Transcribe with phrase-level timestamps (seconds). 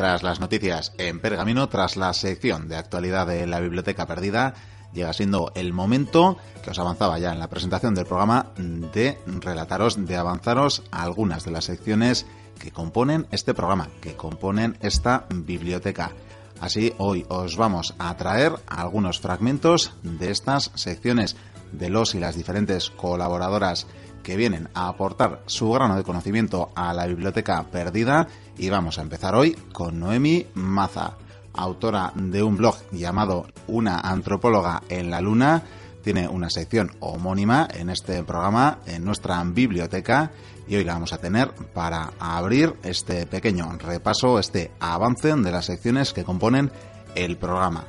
[0.00, 4.54] Tras las noticias en pergamino, tras la sección de actualidad de la Biblioteca Perdida,
[4.94, 10.06] llega siendo el momento que os avanzaba ya en la presentación del programa de relataros,
[10.06, 12.24] de avanzaros a algunas de las secciones
[12.58, 16.12] que componen este programa, que componen esta biblioteca.
[16.62, 21.36] Así, hoy os vamos a traer algunos fragmentos de estas secciones
[21.72, 23.86] de los y las diferentes colaboradoras
[24.22, 28.26] que vienen a aportar su grano de conocimiento a la biblioteca perdida
[28.58, 31.16] y vamos a empezar hoy con Noemi Maza,
[31.54, 35.62] autora de un blog llamado Una antropóloga en la luna.
[36.02, 40.30] Tiene una sección homónima en este programa, en nuestra biblioteca,
[40.66, 45.66] y hoy la vamos a tener para abrir este pequeño repaso, este avance de las
[45.66, 46.70] secciones que componen
[47.14, 47.84] el programa.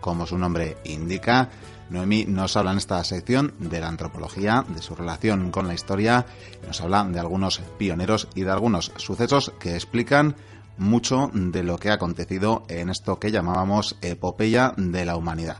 [0.00, 1.48] Como su nombre indica,
[1.90, 6.26] Noemí nos habla en esta sección de la antropología, de su relación con la historia,
[6.66, 10.36] nos habla de algunos pioneros y de algunos sucesos que explican
[10.76, 15.58] mucho de lo que ha acontecido en esto que llamábamos epopeya de la humanidad.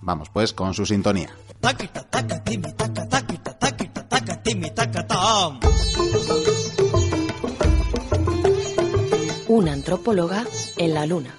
[0.00, 1.30] Vamos pues con su sintonía.
[9.48, 10.44] Una antropóloga
[10.76, 11.34] en la luna.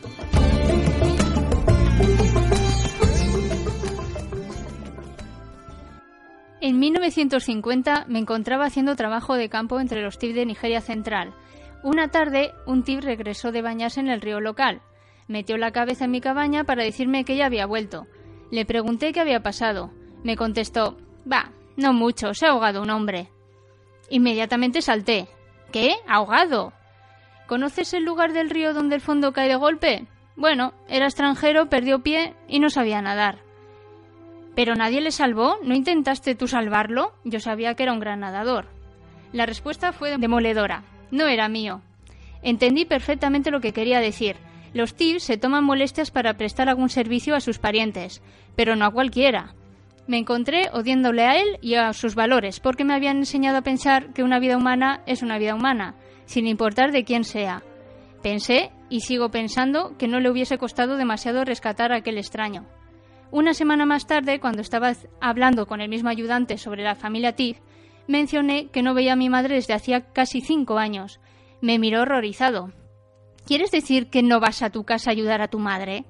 [6.64, 11.34] En 1950 me encontraba haciendo trabajo de campo entre los TIF de Nigeria Central.
[11.84, 14.82] Una tarde, un TIF regresó de bañarse en el río local.
[15.28, 18.08] Metió la cabeza en mi cabaña para decirme que ya había vuelto.
[18.50, 19.92] Le pregunté qué había pasado.
[20.24, 20.96] Me contestó,
[21.30, 23.30] va, no mucho, se ha ahogado un hombre.
[24.10, 25.28] Inmediatamente salté.
[25.74, 25.96] ¿Qué?
[26.08, 26.72] ¿Ahogado?
[27.46, 30.08] ¿Conoces el lugar del río donde el fondo cae de golpe?
[30.38, 33.40] Bueno, era extranjero, perdió pie y no sabía nadar.
[34.56, 35.58] ¿Pero nadie le salvó?
[35.64, 37.14] ¿No intentaste tú salvarlo?
[37.24, 38.68] Yo sabía que era un gran nadador.
[39.32, 40.84] La respuesta fue demoledora.
[41.10, 41.82] No era mío.
[42.44, 44.36] Entendí perfectamente lo que quería decir.
[44.74, 48.22] Los TIPs se toman molestias para prestar algún servicio a sus parientes,
[48.56, 49.54] pero no a cualquiera.
[50.08, 54.12] Me encontré odiándole a él y a sus valores, porque me habían enseñado a pensar
[54.14, 55.96] que una vida humana es una vida humana,
[56.26, 57.64] sin importar de quién sea.
[58.22, 62.66] Pensé, y sigo pensando, que no le hubiese costado demasiado rescatar a aquel extraño.
[63.34, 67.58] Una semana más tarde, cuando estaba hablando con el mismo ayudante sobre la familia Tiff,
[68.08, 71.20] mencioné que no veía a mi madre desde hacía casi cinco años.
[71.60, 72.72] Me miró horrorizado.
[73.48, 76.06] ¿Quieres decir que no vas a tu casa a ayudar a tu madre?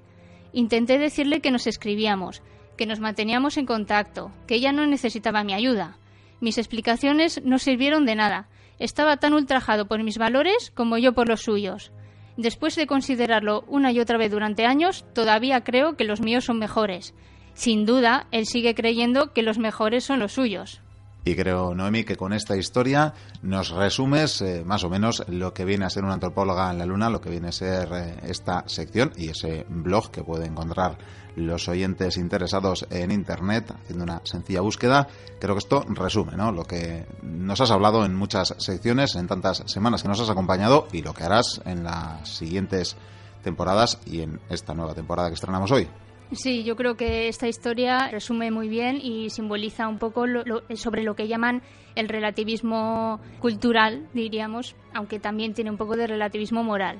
[0.51, 2.41] Intenté decirle que nos escribíamos,
[2.75, 5.97] que nos manteníamos en contacto, que ella no necesitaba mi ayuda.
[6.41, 8.49] Mis explicaciones no sirvieron de nada.
[8.79, 11.93] Estaba tan ultrajado por mis valores como yo por los suyos.
[12.37, 16.59] Después de considerarlo una y otra vez durante años, todavía creo que los míos son
[16.59, 17.15] mejores.
[17.53, 20.82] Sin duda, él sigue creyendo que los mejores son los suyos.
[21.25, 25.63] Y creo, Noemi, que con esta historia nos resumes eh, más o menos lo que
[25.63, 28.65] viene a ser una antropóloga en la Luna, lo que viene a ser eh, esta
[28.67, 30.97] sección y ese blog que puede encontrar
[31.35, 35.07] los oyentes interesados en Internet haciendo una sencilla búsqueda.
[35.39, 36.51] Creo que esto resume ¿no?
[36.51, 40.87] lo que nos has hablado en muchas secciones, en tantas semanas que nos has acompañado
[40.91, 42.97] y lo que harás en las siguientes
[43.43, 45.87] temporadas y en esta nueva temporada que estrenamos hoy.
[46.35, 50.25] Sí, yo creo que esta historia resume muy bien y simboliza un poco
[50.75, 51.61] sobre lo que llaman
[51.95, 56.99] el relativismo cultural, diríamos, aunque también tiene un poco de relativismo moral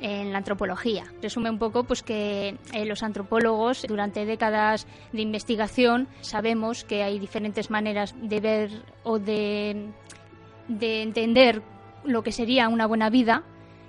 [0.00, 1.04] en la antropología.
[1.22, 7.18] Resume un poco pues que eh, los antropólogos durante décadas de investigación sabemos que hay
[7.18, 8.70] diferentes maneras de ver
[9.02, 9.88] o de,
[10.68, 11.62] de entender
[12.04, 13.44] lo que sería una buena vida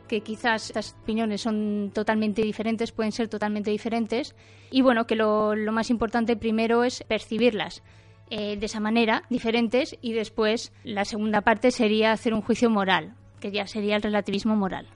[0.07, 4.35] que quizás estas opiniones son totalmente diferentes, pueden ser totalmente diferentes,
[4.71, 7.83] y bueno, que lo, más importante primero es percibirlas
[8.29, 13.15] eh, de esa manera, diferentes, y después la segunda parte sería hacer un juicio moral,
[13.39, 14.87] que ya sería el relativismo moral.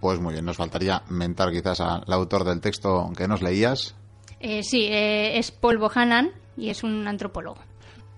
[0.00, 3.96] Pues muy bien, nos faltaría mentar quizás al autor del texto que nos leías.
[4.40, 7.67] Eh, sí, eh, es Paul Bohannan y es un antropólogo.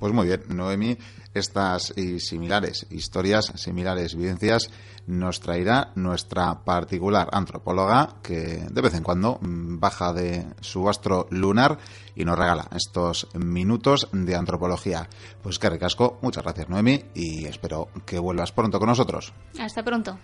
[0.01, 0.97] Pues muy bien, Noemi,
[1.35, 4.71] estas y similares historias, similares vivencias,
[5.07, 11.27] nos traerá nuestra particular antropóloga que de vez en cuando mm, baja de su astro
[11.31, 11.79] lunar
[12.17, 15.07] y nos regala estos minutos de antropología.
[15.43, 19.35] Pues que recasco, muchas gracias Noemi y espero que vuelvas pronto con nosotros.
[19.59, 20.17] Hasta pronto.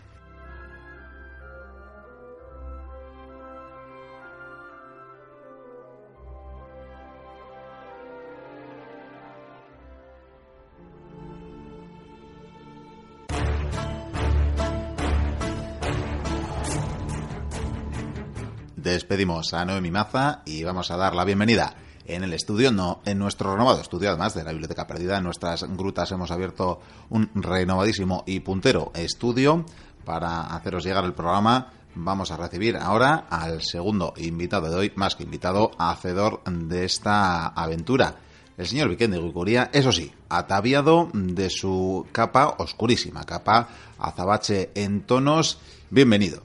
[18.92, 21.74] Despedimos a Noemi Maza y vamos a dar la bienvenida
[22.06, 25.18] en el estudio, no en nuestro renovado estudio, además de la Biblioteca Perdida.
[25.18, 26.80] En nuestras grutas hemos abierto
[27.10, 29.64] un renovadísimo y puntero estudio
[30.04, 35.16] para haceros llegar el programa vamos a recibir ahora al segundo invitado de hoy, más
[35.16, 38.16] que invitado, hacedor de esta aventura.
[38.56, 43.68] El señor Vicente Guicuría, eso sí, ataviado de su capa oscurísima, capa
[43.98, 45.58] azabache en tonos.
[45.90, 46.42] Bienvenido.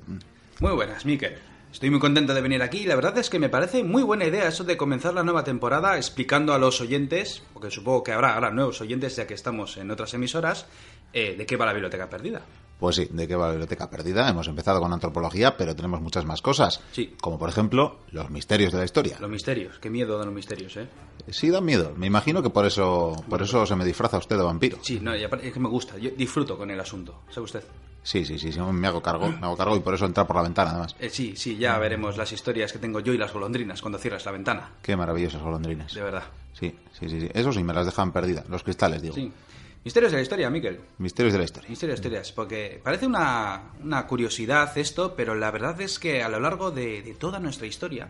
[0.59, 1.50] Muy buenas, Miquel.
[1.71, 2.83] Estoy muy contento de venir aquí.
[2.83, 5.95] La verdad es que me parece muy buena idea eso de comenzar la nueva temporada
[5.95, 9.89] explicando a los oyentes, porque supongo que habrá ahora nuevos oyentes ya que estamos en
[9.89, 10.65] otras emisoras,
[11.13, 12.41] eh, de qué va la biblioteca perdida.
[12.77, 14.27] Pues sí, de qué va la biblioteca perdida.
[14.27, 16.81] Hemos empezado con antropología, pero tenemos muchas más cosas.
[16.91, 17.15] Sí.
[17.21, 19.17] Como por ejemplo, los misterios de la historia.
[19.21, 19.79] Los misterios.
[19.79, 20.87] Qué miedo dan los misterios, ¿eh?
[21.29, 21.93] Sí, dan miedo.
[21.95, 24.79] Me imagino que por eso, por eso se me disfraza usted de vampiro.
[24.81, 25.97] Sí, no, es que me gusta.
[25.97, 27.21] Yo disfruto con el asunto.
[27.29, 27.63] ¿Sabe usted?
[28.03, 30.35] Sí, sí, sí, sí, me hago cargo, me hago cargo y por eso entrar por
[30.35, 30.95] la ventana, además.
[30.99, 34.25] Eh, sí, sí, ya veremos las historias que tengo yo y las golondrinas cuando cierras
[34.25, 34.71] la ventana.
[34.81, 35.93] Qué maravillosas golondrinas.
[35.93, 36.23] De verdad.
[36.53, 37.29] Sí, sí, sí, sí.
[37.33, 38.49] Eso sí, me las dejan perdidas.
[38.49, 39.13] Los cristales, digo.
[39.13, 39.31] Sí.
[39.83, 40.79] Misterios de la historia, Miquel.
[40.99, 41.69] Misterios de la historia.
[41.69, 46.29] Misterios de historias, porque parece una, una curiosidad esto, pero la verdad es que a
[46.29, 48.09] lo largo de, de toda nuestra historia,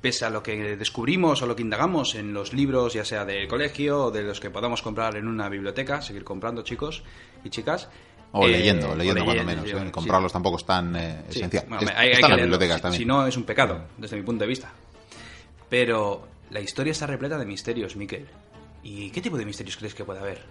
[0.00, 3.48] pese a lo que descubrimos o lo que indagamos en los libros, ya sea del
[3.48, 7.02] colegio o de los que podamos comprar en una biblioteca, seguir comprando chicos
[7.42, 7.88] y chicas.
[8.36, 9.82] O eh, leyendo, o leyendo o cuando leyendo, menos.
[9.82, 9.86] ¿eh?
[9.86, 9.92] sí.
[9.92, 11.64] Comprarlos tampoco es tan eh, Sí, esencial.
[11.68, 12.98] bueno, Es- hay- hay están las bibliotecas Si- también.
[13.02, 14.72] Si no, es un pecado, desde mi punto de vista.
[15.68, 18.26] Pero la historia está repleta de misterios, Miquel.
[18.82, 20.42] ¿Y qué tipo de misterios crees que puede haber?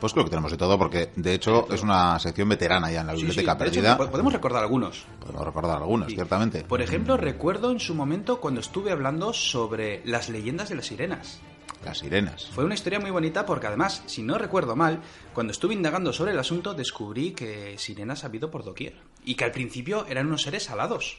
[0.00, 3.06] Pues creo que tenemos de todo, porque de hecho es una sección veterana ya en
[3.06, 3.96] la Sí, sí, biblioteca hecho, perdida.
[3.96, 5.04] po- podemos recordar algunos.
[5.20, 6.14] Podemos recordar algunos, Sí.
[6.14, 6.64] ciertamente.
[6.64, 11.40] Por ejemplo, recuerdo en su momento cuando estuve hablando sobre las leyendas de las sirenas.
[11.84, 12.48] Las sirenas.
[12.48, 15.00] Fue una historia muy bonita porque además, si no recuerdo mal,
[15.34, 18.96] cuando estuve indagando sobre el asunto descubrí que sirenas ha habido por doquier.
[19.24, 21.18] Y que al principio eran unos seres alados.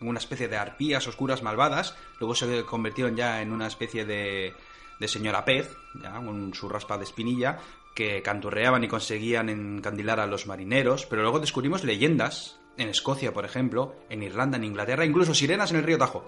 [0.00, 1.94] Una especie de arpías oscuras malvadas.
[2.18, 4.54] Luego se convirtieron ya en una especie de,
[4.98, 7.58] de señora pez, ya, con su raspa de espinilla,
[7.94, 11.06] que canturreaban y conseguían encandilar a los marineros.
[11.06, 15.78] Pero luego descubrimos leyendas, en Escocia, por ejemplo, en Irlanda, en Inglaterra, incluso sirenas en
[15.78, 16.24] el río Tajo.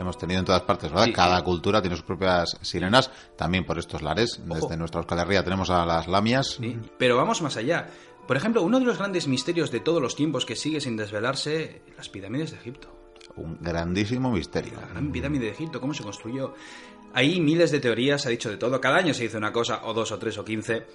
[0.00, 1.04] Hemos tenido en todas partes, ¿verdad?
[1.06, 1.44] Sí, Cada sí.
[1.44, 4.40] cultura tiene sus propias sirenas, también por estos lares.
[4.44, 6.56] Desde nuestra Euskal Herria tenemos a las lamias.
[6.58, 7.88] Sí, Pero vamos más allá.
[8.26, 11.82] Por ejemplo, uno de los grandes misterios de todos los tiempos que sigue sin desvelarse,
[11.96, 12.88] las pirámides de Egipto.
[13.36, 14.72] Un grandísimo misterio.
[14.80, 16.54] La gran pirámide de Egipto, cómo se construyó.
[17.12, 18.80] Hay miles de teorías, se ha dicho de todo.
[18.80, 20.86] Cada año se dice una cosa, o dos, o tres, o quince.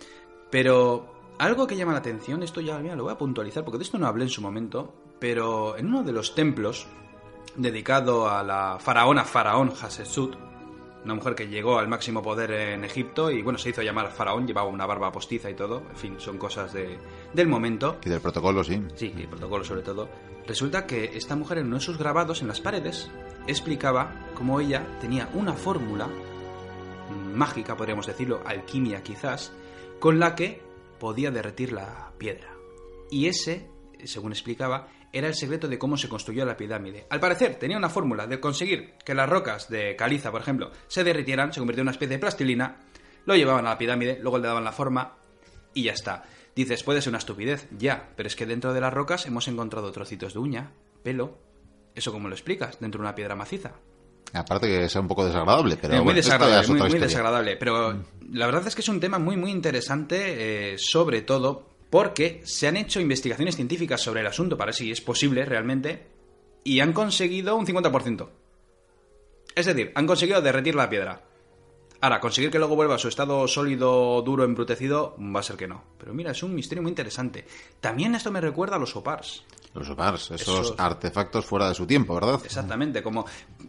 [0.50, 3.84] Pero algo que llama la atención, esto ya mira, lo voy a puntualizar, porque de
[3.84, 6.88] esto no hablé en su momento, pero en uno de los templos
[7.56, 10.36] dedicado a la faraona faraón Hatshepsut,
[11.04, 14.48] una mujer que llegó al máximo poder en Egipto y bueno, se hizo llamar faraón,
[14.48, 16.98] llevaba una barba postiza y todo, en fin, son cosas de,
[17.34, 17.98] del momento.
[18.04, 18.81] Y del protocolo, sí.
[18.96, 20.10] Sí, y el protocolo sobre todo.
[20.48, 23.10] Resulta que esta mujer en uno de sus grabados en las paredes
[23.48, 26.07] explicaba cómo ella tenía una fórmula
[27.36, 29.52] mágica, podríamos decirlo, alquimia quizás,
[30.00, 30.62] con la que
[31.00, 32.50] podía derretir la piedra.
[33.12, 33.69] Y ese,
[34.06, 37.07] según explicaba, era el secreto de cómo se construyó la pirámide.
[37.09, 41.06] Al parecer, tenía una fórmula de conseguir que las rocas de caliza, por ejemplo, se
[41.06, 42.81] derritieran, se convirtió en una especie de plastilina,
[43.25, 45.15] lo llevaban a la pirámide, luego le daban la forma
[45.73, 46.23] y ya está.
[46.53, 49.89] Dices, puede ser una estupidez, ya, pero es que dentro de las rocas hemos encontrado
[49.94, 51.37] trocitos de uña, pelo.
[51.95, 52.78] ¿Eso cómo lo explicas?
[52.81, 53.71] Dentro de una piedra maciza.
[54.33, 57.56] Aparte que sea un poco desagradable, pero Eh, muy bueno, desagradable, es muy, desagradable.
[57.56, 62.42] Pero la verdad es que es un tema muy, muy interesante, eh, sobre todo porque
[62.45, 66.07] se han hecho investigaciones científicas sobre el asunto para ver si es posible realmente
[66.63, 68.27] y han conseguido un 50%.
[69.56, 71.21] Es decir, han conseguido derretir la piedra.
[72.01, 75.68] Ahora, conseguir que luego vuelva a su estado sólido, duro, embrutecido, va a ser que
[75.68, 75.83] no.
[75.97, 77.45] Pero mira, es un misterio muy interesante.
[77.80, 79.44] También esto me recuerda a los opars.
[79.73, 82.42] Los opars, esos, Esos- artefactos fuera de su tiempo, ¿verdad?
[82.44, 83.25] Exactamente, como...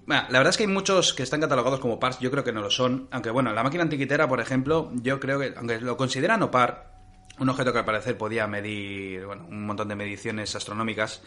[0.06, 2.52] Bueno, la verdad es que hay muchos que están catalogados como PARs, yo creo que
[2.52, 5.96] no lo son, aunque bueno, la máquina antiquitera, por ejemplo, yo creo que, aunque lo
[5.96, 6.95] consideran OPAR,
[7.38, 11.22] un objeto que al parecer podía medir, bueno, un montón de mediciones astronómicas,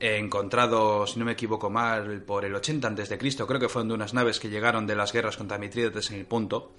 [0.00, 3.68] eh, encontrado, si no me equivoco mal, por el 80 antes de Cristo, creo que
[3.68, 6.74] fueron de unas naves que llegaron de las guerras contra Mitrídates en el punto,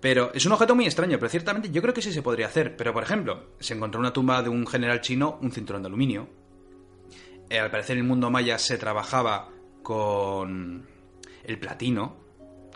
[0.00, 2.76] pero es un objeto muy extraño, pero ciertamente yo creo que sí se podría hacer.
[2.76, 5.88] Pero, por ejemplo, se encontró en una tumba de un general chino un cinturón de
[5.88, 6.28] aluminio.
[7.48, 9.48] Eh, al parecer en el mundo maya se trabajaba
[9.82, 10.86] con
[11.44, 12.16] el platino,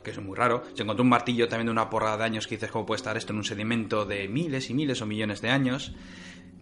[0.02, 0.62] que es muy raro.
[0.74, 3.16] Se encontró un martillo también de una porrada de años que dices cómo puede estar
[3.16, 5.92] esto en un sedimento de miles y miles o millones de años.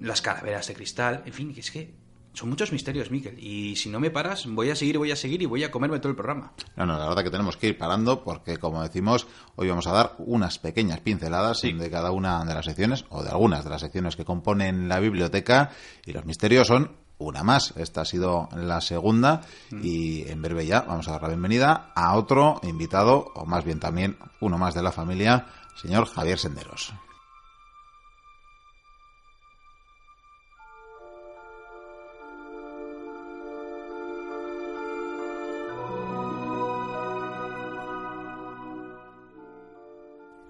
[0.01, 1.91] Las calaveras de cristal, en fin, que es que
[2.35, 3.37] son muchos misterios, Miquel.
[3.43, 5.99] Y si no me paras, voy a seguir, voy a seguir y voy a comerme
[5.99, 6.53] todo el programa.
[6.77, 9.27] No, no, la verdad que tenemos que ir parando porque, como decimos,
[9.57, 11.73] hoy vamos a dar unas pequeñas pinceladas Sí.
[11.73, 15.01] de cada una de las secciones o de algunas de las secciones que componen la
[15.01, 15.71] biblioteca
[16.07, 17.75] y los misterios son una más.
[17.77, 22.17] Esta ha sido la segunda y en breve ya vamos a dar la bienvenida a
[22.17, 25.47] otro invitado, o más bien también uno más de la familia,
[25.81, 26.93] señor Javier Senderos.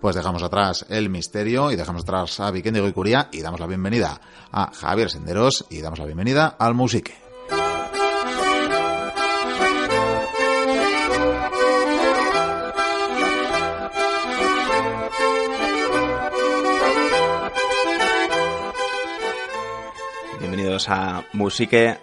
[0.09, 3.67] Pues dejamos atrás el misterio y dejamos atrás a Vikendigo y Curía y damos la
[3.67, 4.19] bienvenida
[4.51, 7.15] a Javier Senderos y damos la bienvenida al Musique.
[20.41, 21.99] Bienvenidos a Musique,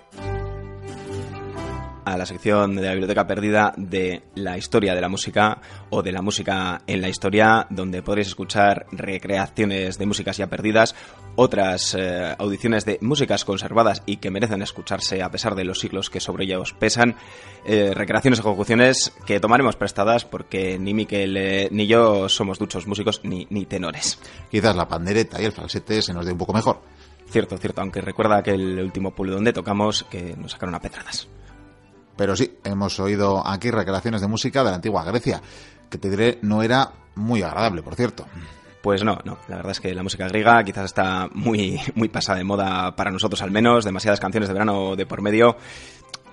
[2.06, 5.60] a la sección de la Biblioteca Perdida de la historia de la música
[5.90, 10.96] o de la música en la historia, donde podréis escuchar recreaciones de músicas ya perdidas,
[11.36, 16.10] otras eh, audiciones de músicas conservadas y que merecen escucharse a pesar de los siglos
[16.10, 17.16] que sobre ellas pesan,
[17.66, 22.88] eh, recreaciones o ejecuciones que tomaremos prestadas porque ni Miquel eh, ni yo somos duchos
[22.88, 24.20] músicos ni, ni tenores.
[24.50, 26.82] Quizás la pandereta y el falsete se nos dé un poco mejor.
[27.30, 31.28] Cierto, cierto, aunque recuerda que el último pueblo donde tocamos que nos sacaron a pedradas.
[32.16, 35.42] Pero sí, hemos oído aquí recreaciones de música de la antigua Grecia,
[35.90, 38.26] que te diré no era muy agradable, por cierto.
[38.82, 39.40] Pues no, no.
[39.48, 43.10] La verdad es que la música griega quizás está muy, muy pasada de moda para
[43.12, 43.84] nosotros al menos.
[43.84, 45.58] Demasiadas canciones de verano de por medio.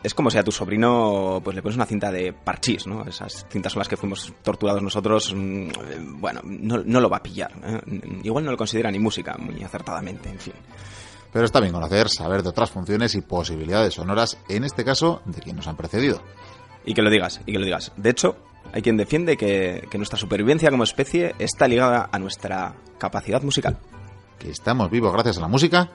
[0.03, 3.05] Es como si a tu sobrino pues le pones una cinta de parchís, ¿no?
[3.07, 5.33] Esas cintas son las que fuimos torturados nosotros.
[5.35, 7.53] mm, eh, Bueno, no, no lo va a pillar.
[7.65, 7.81] ¿eh?
[8.25, 10.55] Igual no lo considera ni música, muy acertadamente, en fin.
[11.33, 15.41] Pero está bien conocer, saber de otras funciones y posibilidades sonoras, en este caso, de
[15.41, 16.21] quien nos han precedido.
[16.85, 17.93] Y que lo digas, y que lo digas.
[17.97, 18.37] De hecho,
[18.73, 23.79] hay quien defiende que, que nuestra supervivencia como especie está ligada a nuestra capacidad musical.
[24.39, 25.91] Que estamos vivos gracias a la música,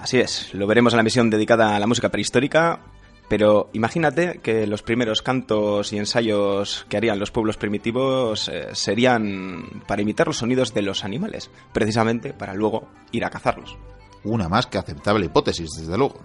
[0.00, 2.80] Así es, lo veremos en la misión dedicada a la música prehistórica,
[3.28, 9.82] pero imagínate que los primeros cantos y ensayos que harían los pueblos primitivos eh, serían
[9.88, 13.76] para imitar los sonidos de los animales, precisamente para luego ir a cazarlos.
[14.24, 16.20] Una más que aceptable hipótesis, desde luego.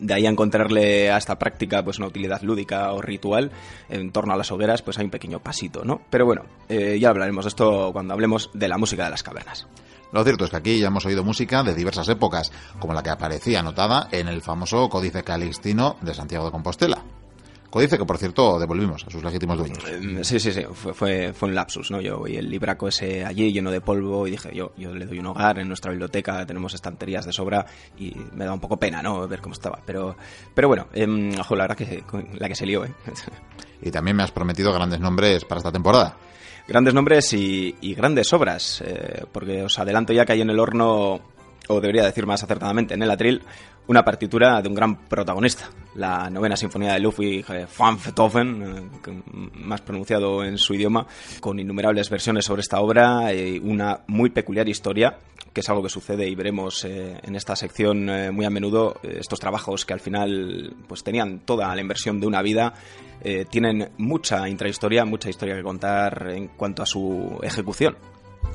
[0.00, 3.52] De ahí a encontrarle a esta práctica pues una utilidad lúdica o ritual
[3.88, 6.00] en torno a las hogueras, pues hay un pequeño pasito, ¿no?
[6.10, 9.68] Pero bueno, eh, ya hablaremos de esto cuando hablemos de la música de las cavernas.
[10.12, 13.10] Lo cierto es que aquí ya hemos oído música de diversas épocas, como la que
[13.10, 17.02] aparecía anotada en el famoso Códice Calixtino de Santiago de Compostela.
[17.74, 19.78] Códice que, por cierto, devolvimos a sus legítimos dueños.
[19.88, 22.00] Eh, Sí, sí, sí, fue, fue, fue un lapsus, ¿no?
[22.00, 25.18] Yo vi el libraco ese allí lleno de polvo y dije, yo, yo le doy
[25.18, 27.66] un hogar en nuestra biblioteca, tenemos estanterías de sobra
[27.98, 29.26] y me da un poco pena, ¿no?
[29.26, 29.80] Ver cómo estaba.
[29.84, 30.16] Pero,
[30.54, 32.04] pero bueno, em, ojo, la verdad que
[32.38, 32.92] la que se lió, ¿eh?
[33.82, 36.16] Y también me has prometido grandes nombres para esta temporada.
[36.68, 40.60] grandes nombres y, y grandes obras, eh, porque os adelanto ya que hay en el
[40.60, 41.18] horno,
[41.66, 43.42] o debería decir más acertadamente, en el atril,
[43.86, 49.22] una partitura de un gran protagonista, la novena sinfonía de Ludwig eh, van Beethoven, eh,
[49.54, 51.06] más pronunciado en su idioma,
[51.40, 55.18] con innumerables versiones sobre esta obra y una muy peculiar historia
[55.52, 58.96] que es algo que sucede y veremos eh, en esta sección muy a menudo.
[59.04, 62.74] Estos trabajos que al final pues tenían toda la inversión de una vida
[63.50, 67.96] tienen mucha intrahistoria mucha historia que contar en cuanto a su ejecución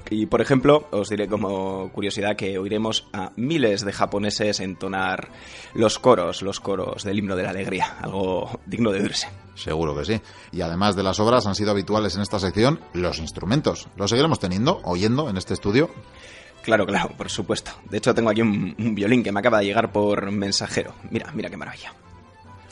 [0.10, 5.30] y por ejemplo, os diré como curiosidad que oiremos a miles de japoneses entonar
[5.74, 9.28] los coros, los coros del himno de la alegría, algo digno de oírse.
[9.56, 10.22] Seguro que sí.
[10.52, 13.88] Y además de las obras, han sido habituales en esta sección los instrumentos.
[13.98, 15.90] ¿Los seguiremos teniendo, oyendo en este estudio?
[16.64, 17.72] Claro, claro, por supuesto.
[17.90, 20.94] De hecho, tengo aquí un, un violín que me acaba de llegar por mensajero.
[21.10, 21.94] Mira, mira qué maravilla.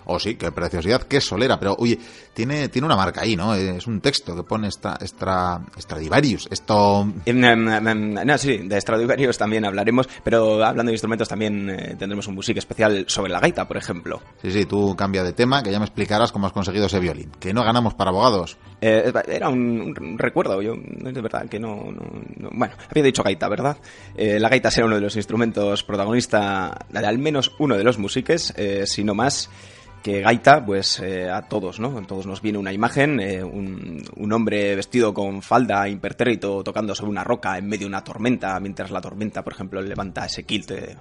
[0.09, 1.59] Oh, sí, qué preciosidad, qué solera.
[1.59, 1.99] Pero, oye,
[2.33, 3.53] tiene, tiene una marca ahí, ¿no?
[3.53, 6.47] Es un texto que pone esta, extra, Stradivarius.
[6.49, 7.05] Esto...
[7.25, 11.95] Em, em, em, No, sí, de Stradivarius también hablaremos, pero hablando de instrumentos también eh,
[11.99, 14.21] tendremos un music especial sobre la gaita, por ejemplo.
[14.41, 17.29] Sí, sí, tú cambia de tema, que ya me explicarás cómo has conseguido ese violín.
[17.39, 18.57] Que no ganamos para abogados.
[18.79, 23.23] Eh, era un, un recuerdo, yo de verdad que no, no- no- Bueno, había dicho
[23.23, 23.75] gaita, ¿verdad?
[24.15, 27.97] Eh, la gaita será uno de los instrumentos protagonista de al menos uno de los
[27.97, 29.49] musiques, eh, si no más
[30.07, 31.97] que gaita, pues eh, a todos, ¿no?
[31.97, 36.95] A todos nos viene una imagen, eh, un, un hombre vestido con falda impertérrito tocando
[36.95, 40.45] sobre una roca en medio de una tormenta, mientras la tormenta, por ejemplo, levanta ese
[40.45, 40.71] kilt.
[40.71, 40.95] eh,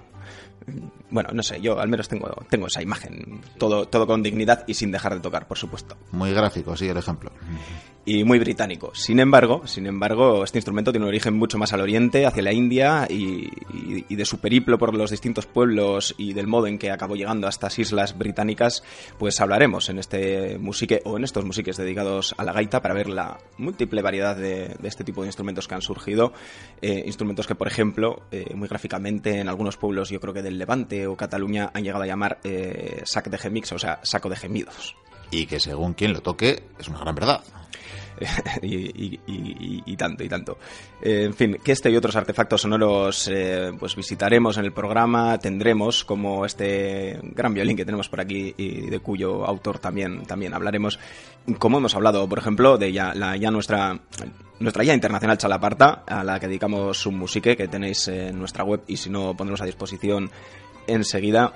[1.09, 4.73] bueno, no sé, yo al menos tengo, tengo esa imagen, todo, todo con dignidad y
[4.73, 7.31] sin dejar de tocar, por supuesto Muy gráfico, sí, el ejemplo.
[8.07, 8.95] Y muy británico.
[8.95, 12.53] Sin embargo, sin embargo, este instrumento tiene un origen mucho más al oriente, hacia la
[12.53, 13.49] India, y,
[14.07, 17.49] de su periplo por los distintos pueblos y del modo en que acabó llegando a
[17.49, 18.81] estas islas británicas,
[19.19, 23.09] pues hablaremos en este musique o en estos musiques dedicados a la gaita para ver
[23.09, 26.31] la múltiple variedad de, de este tipo de instrumentos que han surgido.
[26.81, 30.57] Eh, instrumentos que, por ejemplo, eh, muy gráficamente en algunos pueblos, yo creo que del
[30.57, 34.37] Levante o Cataluña, han llegado a llamar eh, sac de gemix, o sea, saco de
[34.37, 34.95] gemidos.
[35.31, 37.43] Y que según quien lo toque, es una gran verdad.
[38.61, 40.57] y, tanto, y tanto.
[41.01, 45.37] Eh, en fin, que este y otros artefactos sonoros eh, pues visitaremos en el programa,
[45.37, 50.53] tendremos como este gran violín que tenemos por aquí y de cuyo autor también, también
[50.53, 50.99] hablaremos.
[51.59, 53.99] Como hemos hablado, por ejemplo, de ya, la, ya nuestra
[54.59, 58.81] nuestra ya internacional Chalaparta, a la que dedicamos un musique que tenéis en nuestra web
[58.87, 60.31] y si no pondremos a disposición
[60.87, 61.53] enseguida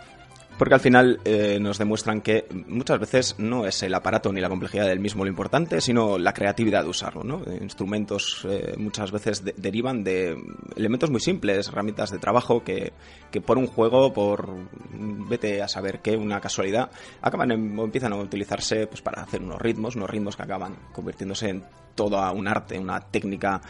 [0.57, 4.49] porque al final eh, nos demuestran que muchas veces no es el aparato ni la
[4.49, 7.23] complejidad del mismo lo importante, sino la creatividad de usarlo.
[7.23, 7.41] ¿no?
[7.61, 10.37] Instrumentos eh, muchas veces derivan de
[10.75, 12.93] elementos muy simples, herramientas de trabajo que,
[13.31, 14.49] que, por un juego, por
[14.91, 16.91] vete a saber qué, una casualidad,
[17.21, 21.49] acaban o empiezan a utilizarse pues, para hacer unos ritmos, unos ritmos que acaban convirtiéndose
[21.49, 21.63] en
[21.95, 23.61] todo un arte, una técnica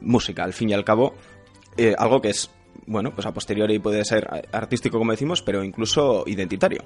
[0.00, 1.14] música, al fin y al cabo.
[1.76, 2.50] Eh, algo que es
[2.86, 6.82] bueno, pues a posteriori puede ser artístico, como decimos, pero incluso identitario.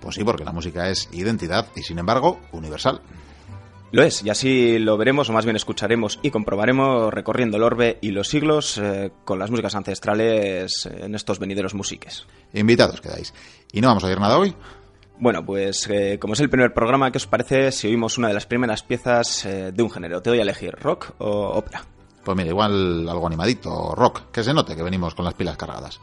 [0.00, 3.00] Pues sí, porque la música es identidad y, sin embargo, universal.
[3.92, 7.98] Lo es, y así lo veremos, o más bien escucharemos y comprobaremos recorriendo el orbe
[8.00, 12.26] y los siglos eh, con las músicas ancestrales en estos venideros musiques.
[12.52, 13.32] Invitados quedáis.
[13.72, 14.54] ¿Y no vamos a oír nada hoy?
[15.18, 18.34] Bueno, pues eh, como es el primer programa, ¿qué os parece si oímos una de
[18.34, 20.20] las primeras piezas eh, de un género?
[20.20, 21.84] Te doy a elegir, rock o ópera.
[22.26, 26.00] Pues mira, igual algo animadito, rock, que se note que venimos con las pilas cargadas.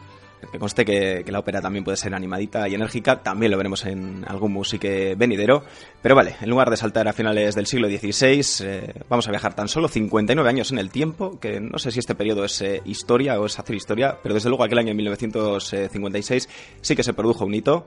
[0.50, 4.24] Que conste que, la ópera también puede ser animadita y enérgica, también lo veremos en
[4.26, 5.66] algún musique venidero.
[6.02, 9.54] Pero vale, en lugar de saltar a finales del siglo XVI, eh, vamos a viajar
[9.54, 12.82] tan solo 59 años en el tiempo, que no sé si este periodo es eh,
[12.86, 16.48] historia o es hacer historia, pero desde luego aquel año 1956
[16.80, 17.86] sí que se produjo un hito.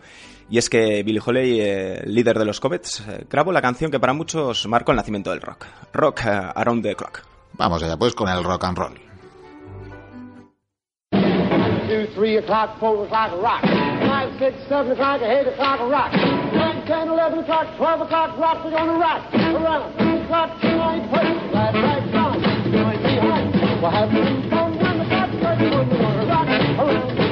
[0.50, 4.12] Y es que Billy Holly, eh, líder de los Comets, grabó la canción que para
[4.12, 5.64] muchos marcó el nacimiento del rock.
[5.94, 7.35] Rock Around the Clock.
[7.58, 8.94] Vamos allá pues con el rock and roll.
[11.88, 13.62] Two, three o'clock, four o'clock, rock.
[13.62, 16.12] Five, six, seven o'clock, eight o'clock, rock.
[16.12, 18.64] Nine, ten, eleven o'clock, twelve o'clock, rock.
[18.64, 19.96] We're gonna rock around.
[19.96, 22.42] Three o'clock, nine, first, right, right, down.
[22.72, 23.80] Nine behind.
[23.80, 25.62] We'll have some fun when the clock strikes.
[25.62, 27.25] We're gonna rock around.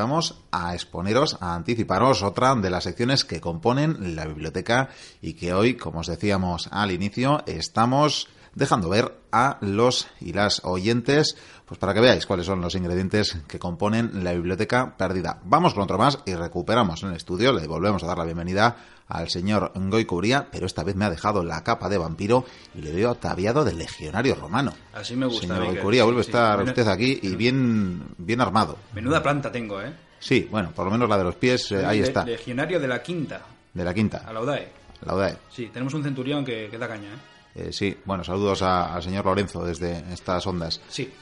[0.00, 4.88] Vamos a exponeros, a anticiparos otra de las secciones que componen la biblioteca
[5.20, 10.62] y que hoy, como os decíamos al inicio, estamos dejando ver a los y las
[10.64, 11.36] oyentes,
[11.66, 15.40] pues para que veáis cuáles son los ingredientes que componen la biblioteca perdida.
[15.44, 18.76] Vamos con otro más y recuperamos en el estudio, le volvemos a dar la bienvenida
[19.08, 22.80] al señor Goy Cubría, pero esta vez me ha dejado la capa de vampiro y
[22.80, 24.72] le veo ataviado de legionario romano.
[24.94, 25.46] Así me gusta.
[25.46, 28.78] Señor Goy vuelve a estar usted aquí y bien, bien armado.
[28.94, 29.92] Menuda planta tengo, ¿eh?
[30.20, 32.24] Sí, bueno, por lo menos la de los pies, eh, ahí está.
[32.24, 33.40] Legionario de la quinta.
[33.72, 34.18] De la quinta.
[34.26, 34.68] A la UDAE.
[35.06, 35.36] La UDAE.
[35.50, 37.29] Sí, tenemos un centurión que, da caña, ¿eh?
[37.54, 37.72] ¿Eh?
[37.72, 40.80] sí, bueno, saludos al señor Lorenzo desde estas ondas.
[40.88, 41.12] Sí.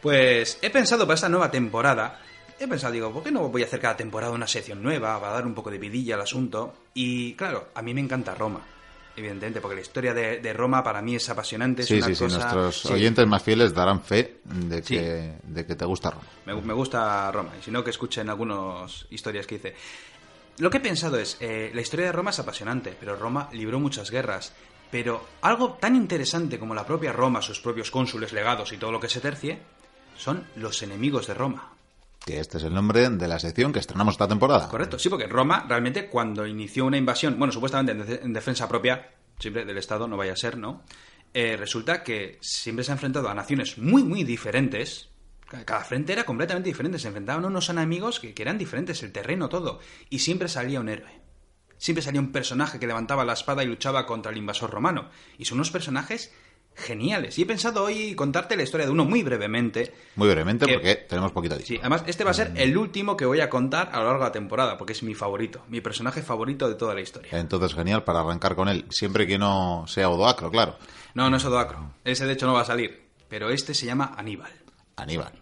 [0.00, 2.18] Pues he pensado para esta nueva temporada
[2.64, 5.32] he pensado, digo, ¿por qué no voy a hacer cada temporada una sección nueva para
[5.32, 6.74] dar un poco de vidilla al asunto?
[6.94, 8.60] Y claro, a mí me encanta Roma.
[9.14, 11.82] Evidentemente, porque la historia de, Roma para mí es apasionante.
[11.82, 16.10] sí, sí, sí, nuestros oyentes más fieles darán fe de que, de que te gusta
[16.10, 16.24] Roma.
[16.46, 19.74] Me, me, gusta Roma, y si no, que escuchen algunas historias que hice.
[20.58, 23.78] lo que he pensado es, eh, la historia de Roma es apasionante, pero Roma libró
[23.78, 24.54] muchas guerras.
[24.92, 29.00] Pero algo tan interesante como la propia Roma, sus propios cónsules, legados y todo lo
[29.00, 29.58] que se tercie,
[30.16, 31.72] son los enemigos de Roma.
[32.24, 34.68] Que este es el nombre de la sección que estrenamos esta temporada.
[34.68, 38.68] Correcto, sí, porque Roma realmente cuando inició una invasión, bueno, supuestamente en, de- en defensa
[38.68, 40.84] propia, siempre del Estado, no vaya a ser, ¿no?
[41.34, 45.08] Eh, resulta que siempre se ha enfrentado a naciones muy, muy diferentes.
[45.48, 49.02] Ca- Cada frente era completamente diferente, se enfrentaban a unos enemigos que, que eran diferentes,
[49.02, 49.80] el terreno, todo.
[50.10, 51.21] Y siempre salía un héroe.
[51.82, 55.08] Siempre salía un personaje que levantaba la espada y luchaba contra el invasor romano.
[55.36, 56.32] Y son unos personajes
[56.76, 57.36] geniales.
[57.40, 60.94] Y he pensado hoy contarte la historia de uno muy brevemente, Muy brevemente Que- porque
[60.94, 61.82] tenemos poquito Sí, tiempo.
[61.82, 64.28] además este va a ser el último que voy a contar a lo largo de
[64.28, 67.36] la temporada, porque es mi favorito, mi personaje favorito de toda la historia.
[67.36, 68.86] Entonces, genial para arrancar con él.
[68.90, 70.76] Siempre que no sea Odoacro, claro.
[71.14, 74.14] No, no es Odoacro, ese de hecho no va a salir, pero este se llama
[74.16, 74.52] Aníbal.
[74.94, 75.32] Aníbal.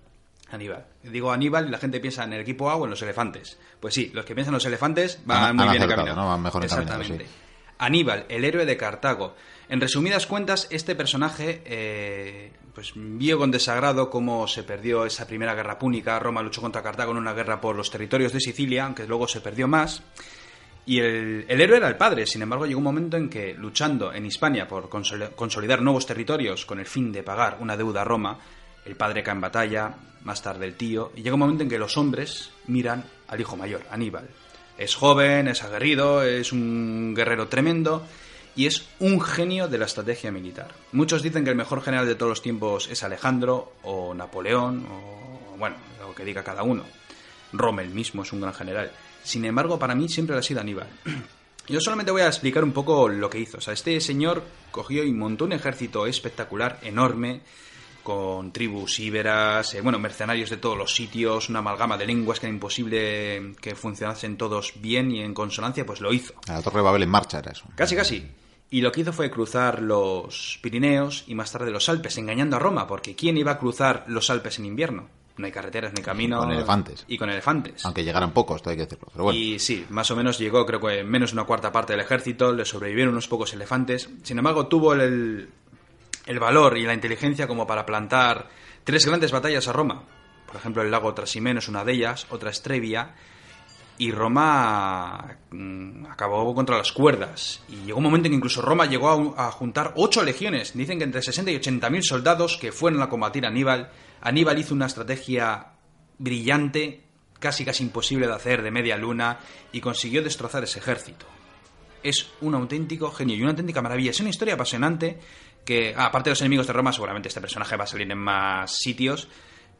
[0.50, 0.84] Aníbal.
[1.02, 3.58] Digo Aníbal y la gente piensa en el equipo A o en los elefantes.
[3.78, 6.24] Pues sí, los que piensan en los elefantes van Han- muy han bien acertado, encaminados.
[6.24, 6.28] ¿no?
[6.30, 7.24] Van mejor Exactamente.
[7.24, 7.30] sí.
[7.78, 9.34] Aníbal, el héroe de Cartago.
[9.70, 15.54] En resumidas cuentas, este personaje eh, pues vio con desagrado cómo se perdió esa primera
[15.54, 16.18] guerra púnica.
[16.18, 19.40] Roma luchó contra Cartago en una guerra por los territorios de Sicilia, aunque luego se
[19.40, 20.02] perdió más.
[20.84, 24.12] Y el, el héroe era el padre, sin embargo llegó un momento en que, luchando
[24.12, 28.04] en Hispania por consoli- consolidar nuevos territorios con el fin de pagar una deuda a
[28.04, 28.38] Roma,
[28.84, 31.78] el padre cae en batalla, más tarde el tío, y llega un momento en que
[31.78, 34.28] los hombres miran al hijo mayor, Aníbal.
[34.78, 38.06] Es joven, es aguerrido, es un guerrero tremendo
[38.56, 40.68] y es un genio de la estrategia militar.
[40.92, 45.56] Muchos dicen que el mejor general de todos los tiempos es Alejandro o Napoleón o,
[45.58, 46.84] bueno, lo que diga cada uno.
[47.52, 48.90] Rommel mismo es un gran general.
[49.22, 50.88] Sin embargo, para mí siempre ha sido Aníbal.
[51.68, 53.58] Yo solamente voy a explicar un poco lo que hizo.
[53.70, 57.42] Este señor cogió y montó un ejército espectacular, enorme,
[58.02, 62.46] con tribus íberas, eh, bueno, mercenarios de todos los sitios, una amalgama de lenguas que
[62.46, 66.34] era imposible que funcionasen todos bien y en consonancia, pues lo hizo.
[66.48, 67.64] A la Torre de Babel en marcha era eso.
[67.74, 68.26] Casi, casi.
[68.70, 72.60] Y lo que hizo fue cruzar los Pirineos y más tarde los Alpes, engañando a
[72.60, 75.08] Roma, porque ¿quién iba a cruzar los Alpes en invierno?
[75.36, 76.40] No hay carreteras, no hay caminos.
[76.44, 77.04] Con elefantes.
[77.08, 77.84] Y con elefantes.
[77.84, 79.08] Aunque llegaran pocos, esto hay que decirlo.
[79.10, 81.94] Pero bueno, Y sí, más o menos llegó, creo que menos de una cuarta parte
[81.94, 84.08] del ejército, le sobrevivieron unos pocos elefantes.
[84.22, 85.48] Sin embargo, tuvo el,
[86.26, 88.48] el valor y la inteligencia como para plantar
[88.84, 90.04] tres grandes batallas a Roma.
[90.46, 93.14] Por ejemplo, el lago Trasimeno es una de ellas, otra es Trevia.
[93.98, 97.62] Y Roma mm, acabó contra las cuerdas.
[97.68, 100.72] Y llegó un momento en que incluso Roma llegó a, juntar ocho legiones.
[100.74, 103.90] Dicen que entre 60 y 80 mil soldados que fueron a combatir a Aníbal.
[104.22, 105.72] Aníbal hizo una estrategia
[106.18, 107.04] brillante,
[107.38, 109.38] casi casi imposible de hacer, de media luna,
[109.70, 111.26] y consiguió destrozar ese ejército.
[112.02, 114.10] Es un auténtico genio y una auténtica maravilla.
[114.10, 115.18] Es una historia apasionante
[115.70, 118.18] que, ah, aparte de los enemigos de Roma, seguramente este personaje va a salir en
[118.18, 119.28] más sitios,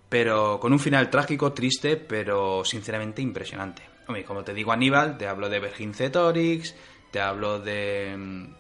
[0.09, 3.83] pero con un final trágico, triste, pero sinceramente impresionante.
[4.07, 6.77] Hombre, como te digo Aníbal, te hablo de Vercingetorix,
[7.11, 8.55] te hablo de mm,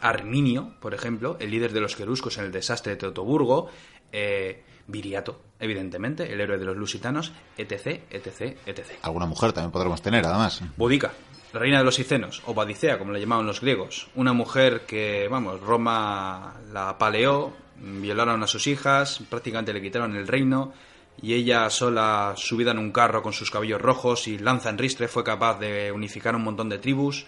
[0.00, 3.68] Arminio, por ejemplo, el líder de los queruscos en el desastre de Teutoburgo,
[4.12, 8.90] eh, Viriato, evidentemente, el héroe de los lusitanos, etc, etc, etc.
[9.02, 10.62] alguna mujer también podremos tener, además.
[10.76, 11.10] Boudica,
[11.56, 14.08] la reina de los Icenos, o Badicea, como le llamaban los griegos.
[14.14, 20.28] Una mujer que, vamos, Roma la apaleó, violaron a sus hijas, prácticamente le quitaron el
[20.28, 20.74] reino,
[21.22, 25.08] y ella sola, subida en un carro con sus cabellos rojos y lanza en ristre,
[25.08, 27.24] fue capaz de unificar un montón de tribus.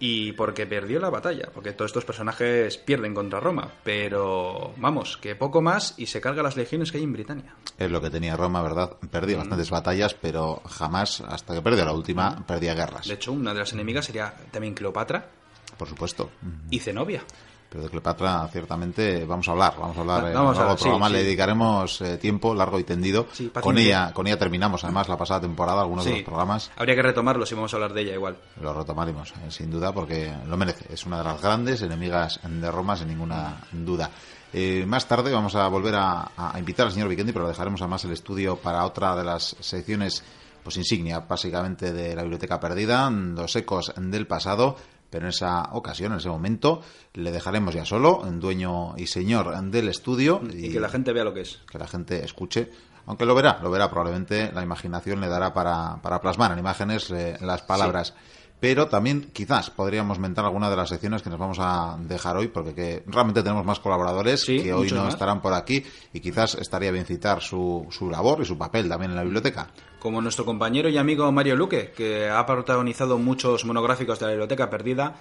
[0.00, 5.34] Y porque perdió la batalla, porque todos estos personajes pierden contra Roma, pero vamos, que
[5.34, 7.54] poco más y se carga las legiones que hay en Britania.
[7.76, 8.92] Es lo que tenía Roma, ¿verdad?
[9.10, 9.40] Perdía Mm.
[9.40, 13.08] bastantes batallas, pero jamás, hasta que perdió la última, perdía guerras.
[13.08, 15.30] De hecho, una de las enemigas sería también Cleopatra
[15.76, 16.30] Por supuesto.
[16.70, 17.22] y Zenobia.
[17.70, 19.74] Pero de Cleopatra, ciertamente, vamos a hablar.
[19.78, 21.06] Vamos a hablar en otro hablar, programa.
[21.08, 21.12] sí.
[21.12, 23.26] Le dedicaremos eh, tiempo largo y tendido.
[23.32, 26.70] Sí, con ella con ella terminamos, además, la pasada temporada, algunos de los programas.
[26.76, 28.38] Habría que retomarlo si vamos a hablar de ella igual.
[28.62, 30.92] Lo retomaremos, eh, sin duda, porque lo merece.
[30.92, 34.10] Es una de las grandes enemigas de Roma, sin ninguna duda.
[34.50, 37.82] Eh, más tarde vamos a volver a, a invitar al señor Vikendi, pero lo dejaremos
[37.82, 40.24] además el estudio para otra de las secciones
[40.62, 44.76] pues insignia, básicamente, de la Biblioteca Perdida, los ecos del pasado.
[45.10, 46.82] Pero en esa ocasión, en ese momento,
[47.14, 50.40] le dejaremos ya solo, dueño y señor del estudio.
[50.52, 51.60] Y que la gente vea lo que es.
[51.70, 52.70] que la gente escuche.
[53.06, 57.10] Aunque lo verá, lo verá probablemente, la imaginación le dará para, para plasmar en imágenes
[57.10, 58.14] eh, las palabras.
[58.60, 62.48] Pero también quizás podríamos mentar alguna de las secciones que nos vamos a dejar hoy,
[62.48, 65.14] porque que realmente tenemos más colaboradores Sí, que hoy no más.
[65.14, 69.12] estarán por aquí y quizás estaría bien citar su, su labor y su papel también
[69.12, 69.68] en la biblioteca.
[70.00, 74.68] Como nuestro compañero y amigo Mario Luque, que ha protagonizado muchos monográficos de la biblioteca
[74.68, 75.14] perdida.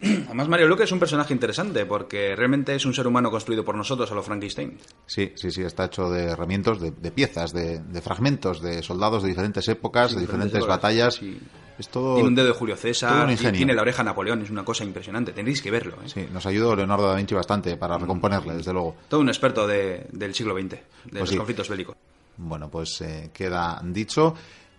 [0.02, 3.76] Además, Mario Luque es un personaje interesante porque realmente es un ser humano construido por
[3.76, 4.78] nosotros a lo Frankenstein.
[5.06, 9.22] Sí, sí, sí, está hecho de herramientas, de, de piezas, de, de fragmentos, de soldados
[9.22, 11.14] de diferentes épocas, Sí, de diferentes batallas.
[11.14, 11.38] sí.
[11.78, 12.14] Es todo...
[12.14, 15.32] Tiene un dedo de Julio César, tiene la oreja de Napoleón, es una cosa impresionante.
[15.32, 15.96] Tenéis que verlo.
[16.04, 16.08] ¿eh?
[16.08, 18.94] Sí, nos ayudó Leonardo da Vinci bastante para recomponerle, desde luego.
[19.08, 20.78] Todo un experto de- del siglo XX, de
[21.10, 21.36] los Pues sí.
[21.36, 21.96] conflictos bélicos.
[22.36, 24.34] Bueno, pues eh, queda dicho.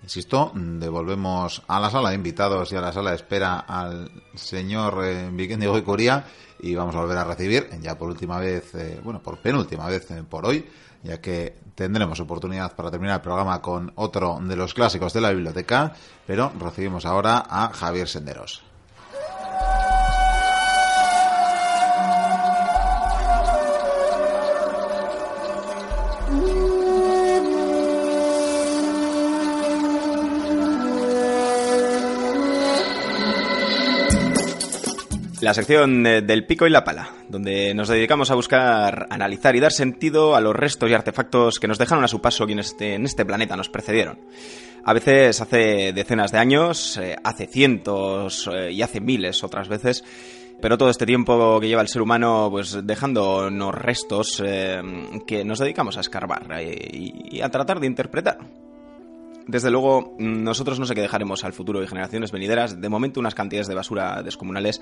[0.05, 5.03] Insisto, devolvemos a la sala de invitados y a la sala de espera al señor
[5.03, 6.23] eh, Vikendi Goicoría
[6.59, 10.11] y vamos a volver a recibir, ya por última vez, eh, bueno, por penúltima vez
[10.11, 10.63] eh, por hoy,
[11.01, 15.31] ya que tendremos oportunidad para terminar el programa con otro de los clásicos de la
[15.31, 15.95] biblioteca,
[16.27, 18.74] pero recibimos ahora a Javier Senderos.
[35.45, 39.71] La sección del pico y la pala, donde nos dedicamos a buscar, analizar y dar
[39.71, 43.05] sentido a los restos y artefactos que nos dejaron a su paso quienes este- en
[43.05, 44.17] este planeta nos precedieron.
[44.84, 50.03] A veces hace decenas de años, eh, hace cientos eh, y hace miles otras veces,
[50.60, 54.81] pero todo este tiempo que lleva el ser humano, pues dejándonos restos eh,
[55.27, 58.39] que nos dedicamos a escarbar y, y a tratar de interpretar.
[59.47, 62.81] Desde luego, nosotros no sé qué dejaremos al futuro y generaciones venideras.
[62.81, 64.81] De momento, unas cantidades de basura descomunales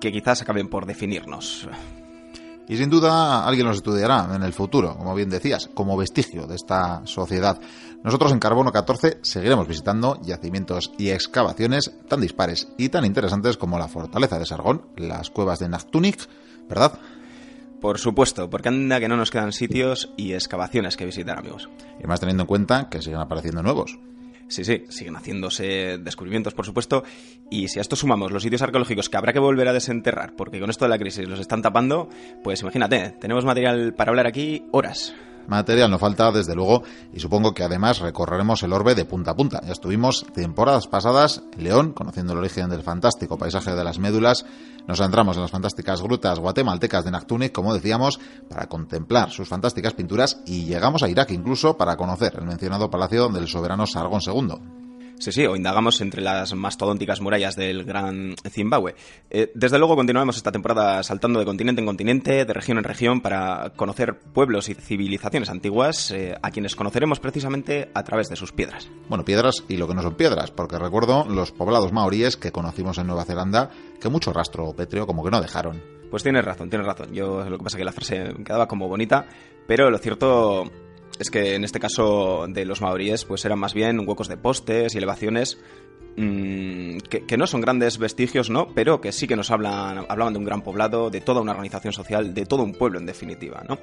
[0.00, 1.68] que quizás acaben por definirnos.
[2.66, 6.56] Y sin duda alguien los estudiará en el futuro, como bien decías, como vestigio de
[6.56, 7.60] esta sociedad.
[8.02, 13.78] Nosotros en Carbono 14 seguiremos visitando yacimientos y excavaciones tan dispares y tan interesantes como
[13.78, 16.26] la fortaleza de Sargón, las cuevas de Nachtunic,
[16.66, 16.98] ¿verdad?
[17.82, 21.68] Por supuesto, porque anda que no nos quedan sitios y excavaciones que visitar, amigos.
[22.02, 23.98] Y más teniendo en cuenta que siguen apareciendo nuevos.
[24.54, 27.02] Sí, sí, siguen haciéndose descubrimientos, por supuesto,
[27.50, 30.60] y si a esto sumamos los sitios arqueológicos que habrá que volver a desenterrar, porque
[30.60, 32.08] con esto de la crisis los están tapando,
[32.44, 35.12] pues imagínate, tenemos material para hablar aquí horas.
[35.46, 39.36] Material no falta, desde luego, y supongo que además recorreremos el orbe de punta a
[39.36, 39.60] punta.
[39.64, 44.44] Ya estuvimos temporadas pasadas en León, conociendo el origen del fantástico paisaje de las médulas.
[44.86, 49.94] Nos adentramos en las fantásticas grutas guatemaltecas de Naktunic, como decíamos, para contemplar sus fantásticas
[49.94, 54.83] pinturas y llegamos a Irak incluso para conocer el mencionado palacio del soberano Sargón II.
[55.18, 58.94] Sí, sí, o indagamos entre las mastodónticas murallas del gran Zimbabue.
[59.30, 63.20] Eh, desde luego continuaremos esta temporada saltando de continente en continente, de región en región,
[63.20, 68.52] para conocer pueblos y civilizaciones antiguas, eh, a quienes conoceremos precisamente a través de sus
[68.52, 68.90] piedras.
[69.08, 72.98] Bueno, piedras y lo que no son piedras, porque recuerdo los poblados maoríes que conocimos
[72.98, 75.80] en Nueva Zelanda, que mucho rastro pétreo como que no dejaron.
[76.10, 77.12] Pues tienes razón, tienes razón.
[77.12, 79.26] Yo lo que pasa es que la frase me quedaba como bonita,
[79.66, 80.64] pero lo cierto
[81.18, 84.94] es que en este caso de los maoríes, pues eran más bien huecos de postes
[84.94, 85.58] y elevaciones
[86.16, 88.68] que, que, no son grandes vestigios, ¿no?
[88.74, 91.92] Pero que sí que nos hablan, hablaban de un gran poblado, de toda una organización
[91.92, 93.78] social, de todo un pueblo en definitiva, ¿no?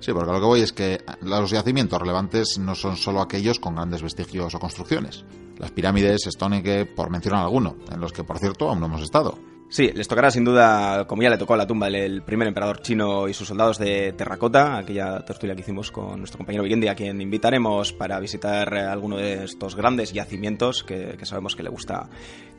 [0.00, 3.74] Sí, porque lo que voy es que los yacimientos relevantes no son solo aquellos con
[3.74, 5.24] grandes vestigios o construcciones.
[5.58, 9.38] Las pirámides, Stonehenge, por mencionar alguno, en los que por cierto aún no hemos estado.
[9.68, 12.80] Sí, les tocará sin duda, como ya le tocó a la tumba del primer emperador
[12.80, 16.94] chino y sus soldados de terracota, aquella tertulia que hicimos con nuestro compañero Vikendi, a
[16.94, 22.08] quien invitaremos para visitar alguno de estos grandes yacimientos que, que sabemos que le gusta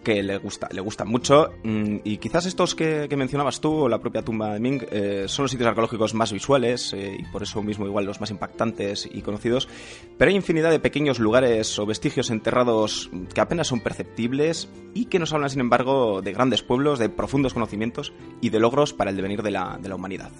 [0.06, 1.52] que le gusta le gustan mucho.
[1.64, 5.26] Mm, y quizás estos que, que, mencionabas tú o la propia tumba de Ming eh,
[5.28, 9.10] son los sitios arqueológicos más visuales eh, y por eso mismo igual los más impactantes
[9.12, 9.68] y conocidos.
[10.18, 15.20] Pero hay infinidad de pequeños lugares o vestigios enterrados que apenas son perceptibles y que
[15.20, 19.18] nos hablan sin embargo de grandes pueblos de profundos conocimientos y de logros para el
[19.18, 20.32] devenir de la, de la humanidad.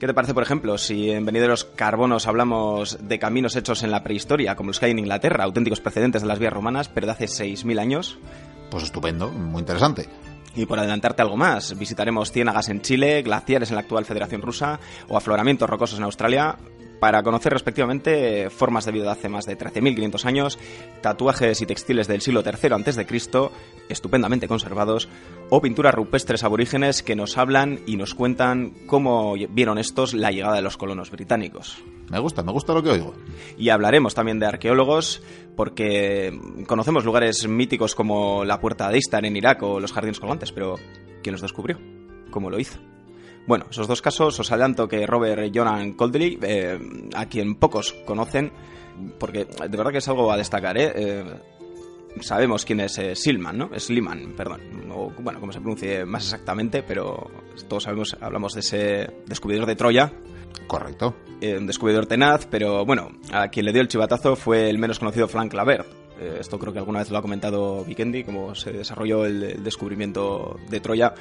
[0.00, 4.02] ¿Qué te parece, por ejemplo, si en Venideros Carbonos hablamos de caminos hechos en la
[4.02, 7.12] prehistoria, como los que hay en Inglaterra, auténticos precedentes de las vías romanas, pero de
[7.12, 8.18] hace 6.000 años?
[8.70, 10.08] Pues estupendo, muy interesante.
[10.54, 14.80] Y por adelantarte algo más, visitaremos ciénagas en Chile, glaciares en la actual Federación Rusa
[15.08, 16.56] o afloramientos rocosos en Australia
[17.00, 20.58] para conocer respectivamente formas de vida de hace más de 13.500 años,
[21.00, 23.06] tatuajes y textiles del siglo III a.C.,
[23.88, 25.08] estupendamente conservados,
[25.48, 30.56] o pinturas rupestres aborígenes que nos hablan y nos cuentan cómo vieron estos la llegada
[30.56, 31.82] de los colonos británicos.
[32.10, 33.14] Me gusta, me gusta lo que oigo.
[33.56, 35.22] Y hablaremos también de arqueólogos,
[35.56, 40.52] porque conocemos lugares míticos como la Puerta de Istar en Irak o los Jardines Colgantes,
[40.52, 40.76] pero
[41.22, 41.78] ¿quién los descubrió?
[42.30, 42.78] ¿Cómo lo hizo?
[43.46, 46.78] Bueno, esos dos casos os adelanto que Robert Jonan Coldley, eh,
[47.14, 48.52] a quien pocos conocen,
[49.18, 50.92] porque de verdad que es algo a destacar, ¿eh?
[50.94, 51.24] eh
[52.20, 53.70] sabemos quién es eh, Silman, ¿no?
[53.76, 54.60] Sliman, perdón,
[54.92, 57.30] o bueno, como se pronuncie más exactamente, pero
[57.68, 60.12] todos sabemos, hablamos de ese descubridor de Troya.
[60.66, 61.14] Correcto.
[61.40, 64.98] Eh, un descubridor tenaz, pero bueno, a quien le dio el chivatazo fue el menos
[64.98, 65.86] conocido Frank Lavert.
[66.20, 70.58] Eh, esto creo que alguna vez lo ha comentado Vikendi, cómo se desarrolló el descubrimiento
[70.68, 71.14] de Troya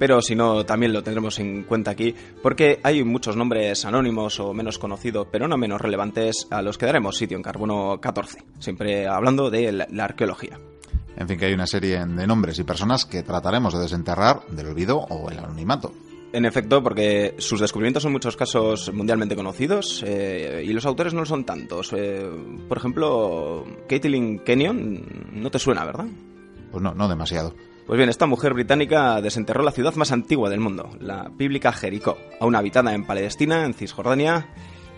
[0.00, 4.54] pero si no, también lo tendremos en cuenta aquí, porque hay muchos nombres anónimos o
[4.54, 9.06] menos conocidos, pero no menos relevantes, a los que daremos sitio en Carbono 14, siempre
[9.06, 10.58] hablando de la, la arqueología.
[11.18, 14.68] En fin, que hay una serie de nombres y personas que trataremos de desenterrar del
[14.68, 15.92] olvido o el anonimato.
[16.32, 21.12] En efecto, porque sus descubrimientos son en muchos casos mundialmente conocidos eh, y los autores
[21.12, 21.92] no lo son tantos.
[21.92, 22.26] Eh,
[22.66, 26.06] por ejemplo, Caitlin Kenyon, no te suena, ¿verdad?
[26.70, 27.52] Pues no, no demasiado.
[27.90, 32.18] Pues bien, esta mujer británica desenterró la ciudad más antigua del mundo, la bíblica Jericó,
[32.38, 34.46] aún habitada en Palestina, en Cisjordania,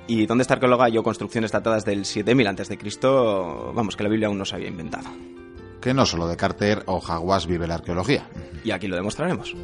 [0.06, 2.78] y donde esta arqueóloga halló construcciones datadas del 7000 a.C.,
[3.74, 5.08] vamos, que la Biblia aún no se había inventado.
[5.80, 8.28] Que no solo de Carter o Jaguas vive la arqueología.
[8.62, 9.56] Y aquí lo demostraremos.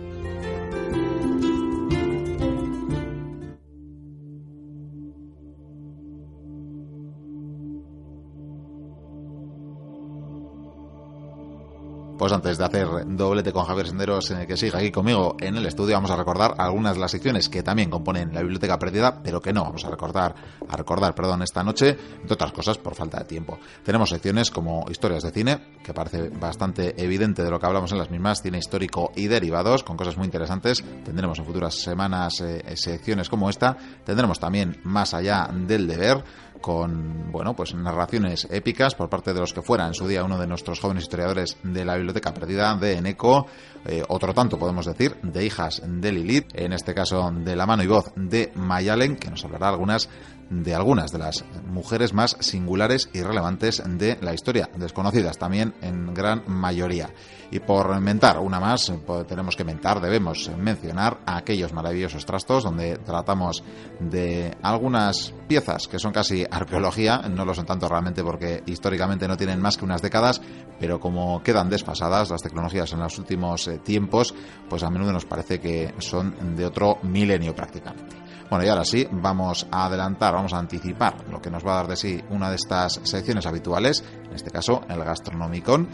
[12.19, 15.65] Pues antes de hacer doblete con Javier Senderos, eh, que siga aquí conmigo en el
[15.67, 19.41] estudio, vamos a recordar algunas de las secciones que también componen la biblioteca perdida, pero
[19.41, 20.35] que no vamos a recordar,
[20.69, 23.61] a recordar, perdón, esta noche, entre otras cosas por falta de tiempo.
[23.85, 27.99] Tenemos secciones como historias de cine, que parece bastante evidente de lo que hablamos en
[27.99, 30.83] las mismas, cine histórico y derivados, con cosas muy interesantes.
[31.05, 33.77] Tendremos en futuras semanas eh, secciones como esta.
[34.05, 36.25] Tendremos también más allá del deber
[36.61, 40.39] con bueno pues narraciones épicas por parte de los que fuera en su día uno
[40.39, 43.47] de nuestros jóvenes historiadores de la biblioteca perdida de Eneco,
[43.85, 47.83] eh, otro tanto podemos decir de hijas de Lilith, en este caso de la mano
[47.83, 50.09] y voz de Mayalen, que nos hablará algunas
[50.51, 56.15] de algunas de las mujeres más singulares y relevantes de la historia, desconocidas también en
[56.15, 57.11] gran mayoría.
[57.51, 62.99] Y por mentar una más, pues, tenemos que mentar, debemos mencionar aquellos maravillosos trastos donde
[62.99, 63.63] tratamos
[64.01, 69.37] de algunas piezas que son casi arqueología, no lo son tanto realmente porque históricamente no
[69.37, 70.43] tienen más que unas décadas,
[70.79, 74.35] pero como quedan desfasadas las tecnologías en los últimos eh, tiempos,
[74.69, 78.29] pues a menudo nos parece que son de otro milenio prácticamente.
[78.51, 81.77] Bueno, y ahora sí, vamos a adelantar, vamos a anticipar lo que nos va a
[81.77, 85.89] dar de sí una de estas secciones habituales, en este caso el Gastronomicon,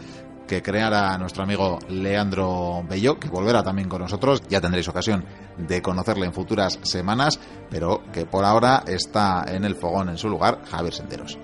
[0.47, 4.41] que creara nuestro amigo Leandro Bello, que volverá también con nosotros.
[4.47, 5.25] Ya tendréis ocasión
[5.57, 7.39] de conocerle en futuras semanas,
[7.69, 11.37] pero que por ahora está en el fogón en su lugar, Javier Senderos.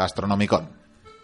[0.00, 0.68] Al.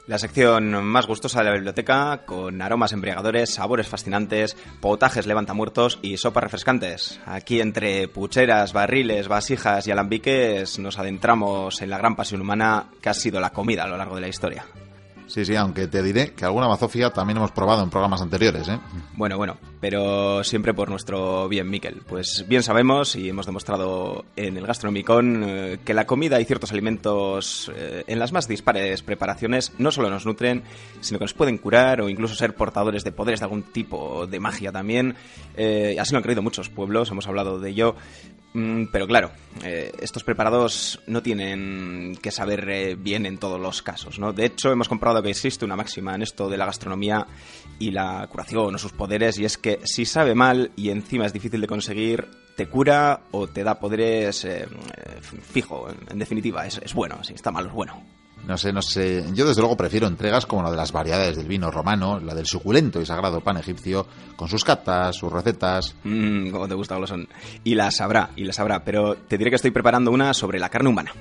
[0.06, 6.16] La sección más gustosa de la biblioteca, con aromas embriagadores, sabores fascinantes, potajes levantamuertos y
[6.16, 7.20] sopas refrescantes.
[7.26, 13.08] Aquí entre pucheras, barriles, vasijas y alambiques nos adentramos en la gran pasión humana que
[13.08, 14.64] ha sido la comida a lo largo de la historia.
[15.30, 18.80] Sí, sí, aunque te diré que alguna bazofia también hemos probado en programas anteriores, ¿eh?
[19.14, 22.02] Bueno, bueno, pero siempre por nuestro bien, Miquel.
[22.08, 26.72] Pues bien sabemos y hemos demostrado en el Gastronomicon eh, que la comida y ciertos
[26.72, 30.64] alimentos eh, en las más dispares preparaciones no solo nos nutren,
[31.00, 34.40] sino que nos pueden curar o incluso ser portadores de poderes de algún tipo de
[34.40, 35.14] magia también.
[35.56, 37.94] Eh, así lo han creído muchos pueblos, hemos hablado de ello.
[38.52, 39.30] Mm, pero claro,
[39.62, 44.32] eh, estos preparados no tienen que saber eh, bien en todos los casos, ¿no?
[44.32, 47.26] De hecho, hemos comprobado que existe una máxima en esto de la gastronomía
[47.78, 51.32] y la curación o sus poderes, y es que si sabe mal y encima es
[51.32, 54.66] difícil de conseguir, te cura o te da poderes eh,
[55.42, 58.19] fijo, en, definitiva, es, es bueno, si está malo es bueno.
[58.46, 59.24] No sé, no sé.
[59.32, 62.46] Yo desde luego prefiero entregas como la de las variedades del vino romano, la del
[62.46, 65.94] suculento y sagrado pan egipcio, con sus catas, sus recetas.
[66.04, 67.28] Mmm, como te gusta, son.
[67.64, 68.84] Y las sabrá, y las sabrá.
[68.84, 71.12] Pero te diré que estoy preparando una sobre la carne humana.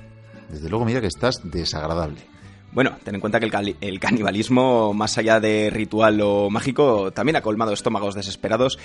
[0.50, 2.22] Desde luego, mira que estás desagradable.
[2.72, 7.36] Bueno, ten en cuenta que el, el, canibalismo, más allá de ritual o mágico, también
[7.36, 8.78] ha colmado estómagos desesperados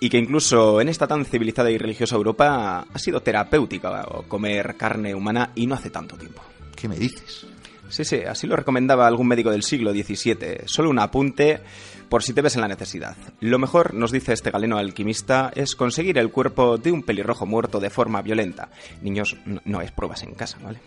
[0.00, 5.14] y que incluso en esta tan civilizada y religiosa Europa ha sido terapéutica comer carne
[5.14, 6.42] humana y no hace tanto tiempo.
[6.76, 7.46] ¿Qué me dices?
[7.88, 10.62] Sí, sí, así lo recomendaba algún médico del siglo XVII.
[10.66, 11.60] Solo un apunte
[12.08, 13.16] por si te ves en la necesidad.
[13.40, 17.80] Lo mejor, nos dice este galeno alquimista, es conseguir el cuerpo de un pelirrojo muerto
[17.80, 18.68] de forma violenta.
[19.02, 20.80] Niños, no, es pruebas en casa, ¿vale?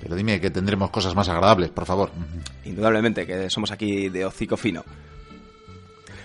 [0.00, 2.10] Pero dime que tendremos cosas más agradables, por favor.
[2.64, 4.84] Indudablemente, que somos aquí de hocico fino.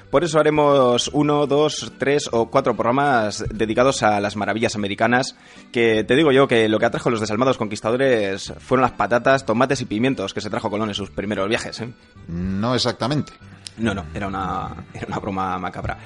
[0.09, 5.35] Por eso haremos uno, dos, tres o cuatro programas dedicados a las maravillas americanas,
[5.71, 9.45] que te digo yo que lo que atrajo a los desalmados conquistadores fueron las patatas,
[9.45, 11.81] tomates y pimientos que se trajo Colón en sus primeros viajes.
[11.81, 11.93] ¿eh?
[12.29, 13.33] No exactamente.
[13.77, 15.97] No, no, era una, era una broma macabra.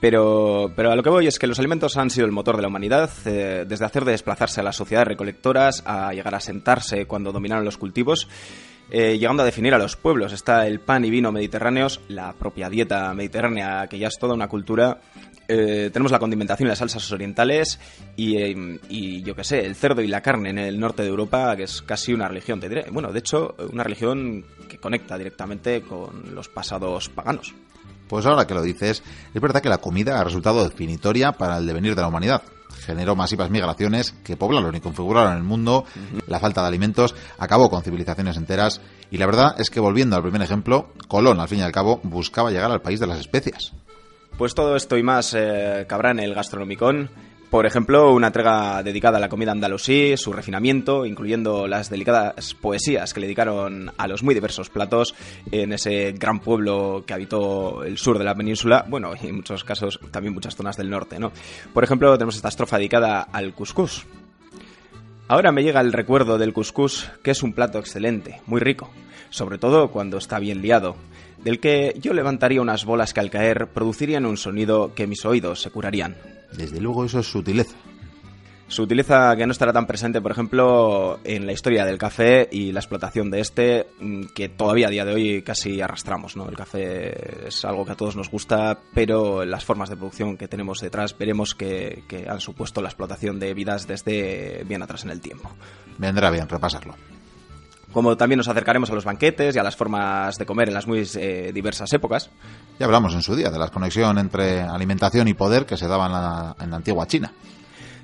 [0.00, 2.62] Pero, pero a lo que voy es que los alimentos han sido el motor de
[2.62, 7.06] la humanidad, eh, desde hacer de desplazarse a las sociedades recolectoras a llegar a sentarse
[7.06, 8.28] cuando dominaron los cultivos.
[8.90, 10.32] Eh, llegando a definir a los pueblos.
[10.32, 14.48] Está el pan y vino mediterráneos, la propia dieta mediterránea, que ya es toda una
[14.48, 15.00] cultura.
[15.48, 17.78] Eh, tenemos la condimentación y las salsas orientales
[18.16, 21.08] y, eh, y yo qué sé, el cerdo y la carne en el norte de
[21.08, 22.86] Europa, que es casi una religión, te diré.
[22.90, 27.54] Bueno, de hecho, una religión que conecta directamente con los pasados paganos.
[28.08, 29.02] Pues ahora que lo dices,
[29.34, 32.42] es verdad que la comida ha resultado definitoria para el devenir de la humanidad.
[32.86, 35.84] Generó masivas migraciones que poblaron y configuraron el mundo.
[36.28, 38.80] La falta de alimentos acabó con civilizaciones enteras.
[39.10, 42.00] Y la verdad es que volviendo al primer ejemplo, Colón, al fin y al cabo,
[42.04, 43.72] buscaba llegar al país de las especias.
[44.38, 47.10] Pues todo esto y más eh, cabrá en el Gastronomicon.
[47.50, 53.14] Por ejemplo, una entrega dedicada a la comida andalusí, su refinamiento, incluyendo las delicadas poesías
[53.14, 55.14] que le dedicaron a los muy diversos platos
[55.52, 59.62] en ese gran pueblo que habitó el sur de la península, bueno, y en muchos
[59.62, 61.30] casos también muchas zonas del norte, ¿no?
[61.72, 64.04] Por ejemplo, tenemos esta estrofa dedicada al cuscús.
[65.28, 68.90] Ahora me llega el recuerdo del cuscús, que es un plato excelente, muy rico,
[69.30, 70.94] sobre todo cuando está bien liado,
[71.42, 75.60] del que yo levantaría unas bolas que al caer producirían un sonido que mis oídos
[75.62, 76.16] se curarían.
[76.52, 77.74] Desde luego eso es sutileza.
[78.68, 82.72] Su utileza que no estará tan presente, por ejemplo, en la historia del café y
[82.72, 86.48] la explotación de este, mm, que todavía a día de hoy casi arrastramos, ¿no?
[86.48, 90.48] El café es algo que a todos nos gusta, pero las formas de producción que
[90.48, 95.10] tenemos detrás veremos que, que han supuesto la explotación de vidas desde bien atrás en
[95.10, 95.48] el tiempo.
[95.98, 96.96] Vendrá bien repasarlo.
[97.92, 100.88] Como también nos acercaremos a los banquetes y a las formas de comer en las
[100.88, 102.30] muy eh, diversas épocas.
[102.80, 106.06] Ya hablamos en su día de la conexión entre alimentación y poder que se daba
[106.06, 107.32] en la, en la antigua China.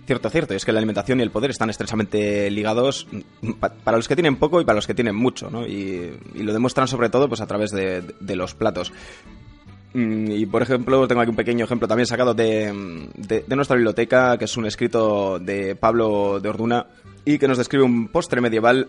[0.07, 3.07] Cierto, cierto, es que la alimentación y el poder están estrechamente ligados
[3.41, 5.65] mm, pa- para los que tienen poco y para los que tienen mucho, ¿no?
[5.67, 8.03] Y, y lo demuestran sobre todo pues a través de,
[8.35, 8.93] los platos.
[9.95, 13.09] Mm, Y por ejemplo, tengo aquí un pequeño ejemplo también sacado de-
[13.47, 16.87] de nuestra biblioteca, que es un escrito de Pablo de Orduna
[17.25, 18.89] y que nos describe un postre medieval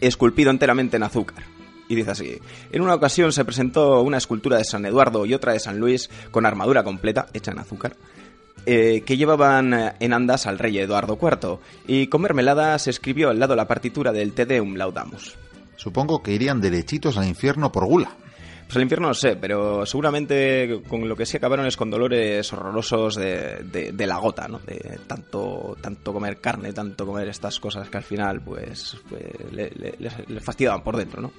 [0.00, 1.42] esculpido enteramente en azúcar.
[1.88, 2.38] Y dice así,
[2.72, 6.08] en una ocasión se presentó una escultura de San Eduardo y otra de San Luis
[6.30, 7.96] con armadura completa, hecha en azúcar,
[8.66, 13.30] eh, que llevaban eh, en andas al rey Eduardo IV, y con mermelada se escribió
[13.30, 15.36] al lado la partitura del Te Deum Laudamus.
[15.76, 18.10] Supongo que irían derechitos al infierno por gula.
[18.66, 22.52] Pues el infierno no sé, pero seguramente con lo que sí acabaron es con dolores
[22.52, 24.58] horrorosos de, de- de la gota, ¿no?
[24.58, 29.70] De tanto, tanto comer carne, tanto comer estas cosas que al final, pues, pues, le,
[29.76, 31.30] le- les- les fastidiaban por dentro, ¿no?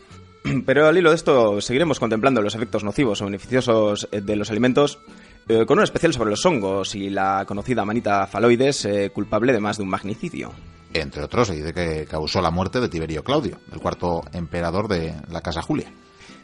[0.65, 4.49] Pero al hilo de esto seguiremos contemplando los efectos nocivos o beneficiosos eh, de los
[4.49, 4.99] alimentos,
[5.47, 9.59] eh, con un especial sobre los hongos y la conocida manita faloides, eh, culpable de
[9.59, 10.51] más de un magnicidio.
[10.93, 15.13] Entre otros, se dice que causó la muerte de Tiberio Claudio, el cuarto emperador de
[15.29, 15.91] la Casa Julia.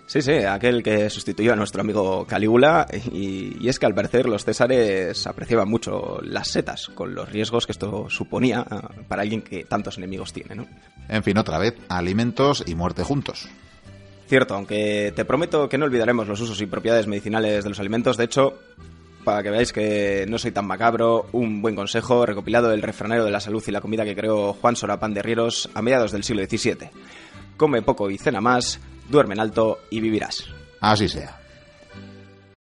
[0.05, 4.27] Sí, sí, aquel que sustituyó a nuestro amigo Calígula y, y es que al parecer
[4.27, 9.41] los césares apreciaban mucho las setas, con los riesgos que esto suponía ah, para alguien
[9.41, 10.67] que tantos enemigos tiene, ¿no?
[11.07, 13.47] En fin, otra vez, alimentos y muerte juntos.
[14.27, 18.17] Cierto, aunque te prometo que no olvidaremos los usos y propiedades medicinales de los alimentos,
[18.17, 18.59] de hecho,
[19.23, 23.31] para que veáis que no soy tan macabro, un buen consejo recopilado del refranero de
[23.31, 26.43] la salud y la comida que creó Juan Sorapán de Rieros a mediados del siglo
[26.43, 26.89] XVII.
[27.57, 30.45] Come poco y cena más, duerme en alto y vivirás.
[30.79, 31.42] Así sea.